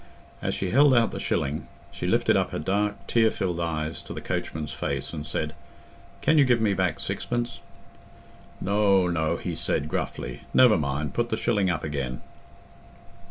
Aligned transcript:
As 0.41 0.55
she 0.55 0.71
held 0.71 0.95
out 0.95 1.11
the 1.11 1.19
shilling, 1.19 1.67
she 1.91 2.07
lifted 2.07 2.35
up 2.35 2.49
her 2.49 2.57
dark 2.57 3.05
tear 3.05 3.29
filled 3.29 3.59
eyes 3.59 4.01
to 4.01 4.15
the 4.15 4.19
coachman's 4.19 4.73
face 4.73 5.13
and 5.13 5.27
said, 5.27 5.53
"Can 6.21 6.39
you 6.39 6.43
give 6.43 6.59
me 6.59 6.73
back 6.73 6.99
sixpence?" 6.99 7.59
"No, 8.59 9.07
no," 9.07 9.37
he 9.37 9.53
said, 9.53 9.87
gruffly, 9.87 10.41
"never 10.55 10.75
mind—put 10.75 11.29
the 11.29 11.37
shilling 11.37 11.69
up 11.69 11.83
again." 11.83 12.21